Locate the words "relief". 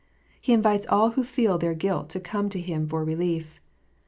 3.05-3.59